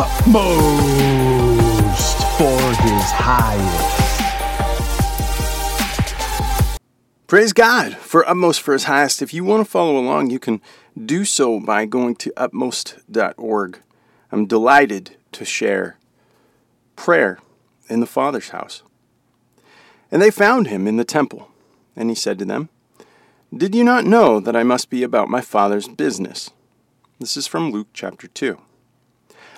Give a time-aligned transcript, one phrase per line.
[0.00, 1.58] utmost
[2.38, 3.98] for his highest.
[7.26, 9.22] Praise God for Utmost for His Highest.
[9.22, 10.62] If you want to follow along, you can
[10.96, 13.80] do so by going to utmost.org.
[14.30, 15.96] I'm delighted to share
[16.94, 17.40] prayer
[17.88, 18.84] in the Father's house.
[20.12, 21.50] And they found him in the temple,
[21.96, 22.68] and he said to them,
[23.54, 26.50] Did you not know that I must be about my Father's business?
[27.18, 28.58] This is from Luke chapter 2.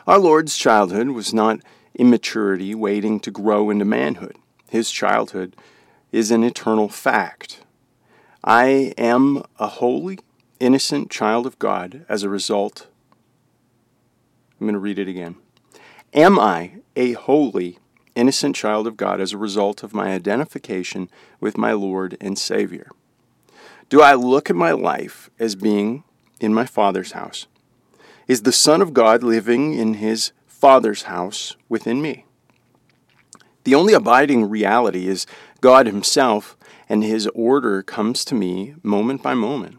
[0.07, 1.61] Our Lord's childhood was not
[1.95, 4.37] immaturity waiting to grow into manhood.
[4.69, 5.57] His childhood
[6.13, 7.63] is an eternal fact.
[8.43, 10.19] I am a holy,
[10.59, 12.87] innocent child of God as a result.
[14.59, 15.37] I'm going to read it again.
[16.15, 17.79] Am I a holy,
[18.15, 22.91] innocent child of God as a result of my identification with my Lord and Savior?
[23.89, 26.05] Do I look at my life as being
[26.41, 27.47] in my Father's house?
[28.31, 32.27] Is the Son of God living in his Father's house within me?
[33.65, 35.27] The only abiding reality is
[35.61, 36.57] God Himself,
[36.89, 39.79] and His order comes to me moment by moment.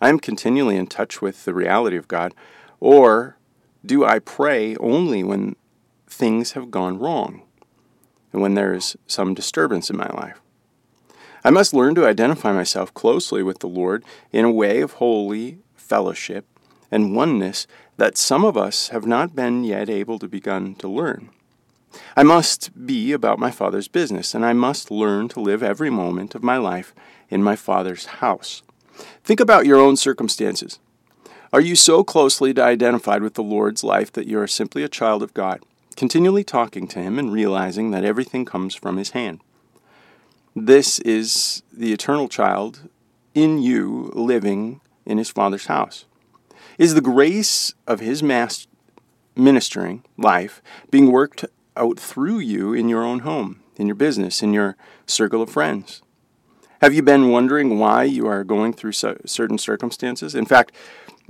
[0.00, 2.34] I am continually in touch with the reality of God,
[2.80, 3.38] or
[3.86, 5.54] do I pray only when
[6.08, 7.42] things have gone wrong
[8.32, 10.40] and when there is some disturbance in my life?
[11.44, 15.60] I must learn to identify myself closely with the Lord in a way of holy
[15.76, 16.44] fellowship
[16.90, 21.30] and oneness that some of us have not been yet able to begin to learn.
[22.16, 26.34] I must be about my Father's business, and I must learn to live every moment
[26.34, 26.94] of my life
[27.28, 28.62] in my Father's house.
[29.24, 30.78] Think about your own circumstances.
[31.52, 35.22] Are you so closely identified with the Lord's life that you are simply a child
[35.22, 35.62] of God,
[35.96, 39.40] continually talking to Him and realizing that everything comes from His hand?
[40.54, 42.88] This is the eternal child
[43.34, 46.04] in you living in His Father's house.
[46.78, 48.68] Is the grace of His mass
[49.34, 51.44] ministering life being worked
[51.76, 56.02] out through you in your own home, in your business, in your circle of friends?
[56.80, 60.36] Have you been wondering why you are going through certain circumstances?
[60.36, 60.70] In fact,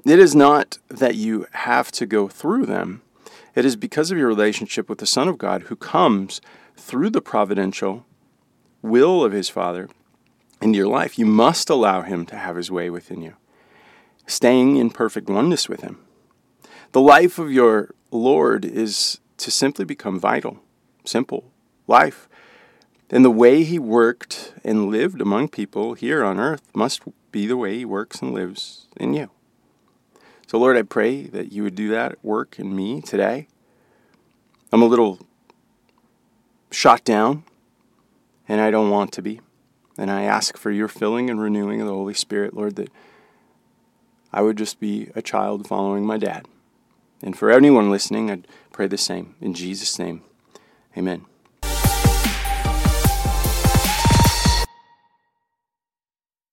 [0.04, 3.00] it is not that you have to go through them.
[3.54, 6.42] It is because of your relationship with the Son of God who comes
[6.76, 8.04] through the providential
[8.82, 9.88] will of his Father
[10.60, 11.18] into your life.
[11.18, 13.34] You must allow him to have his way within you,
[14.28, 15.98] staying in perfect oneness with him.
[16.92, 20.58] The life of your Lord is to simply become vital,
[21.04, 21.50] simple
[21.86, 22.28] life.
[23.10, 27.02] And the way he worked and lived among people here on earth must
[27.32, 29.30] be the way he works and lives in you.
[30.46, 33.48] So, Lord, I pray that you would do that work in me today.
[34.72, 35.26] I'm a little
[36.70, 37.44] shot down,
[38.46, 39.40] and I don't want to be.
[39.96, 42.90] And I ask for your filling and renewing of the Holy Spirit, Lord, that
[44.32, 46.46] I would just be a child following my dad.
[47.22, 49.34] And for anyone listening, I'd pray the same.
[49.40, 50.22] In Jesus' name,
[50.96, 51.24] amen.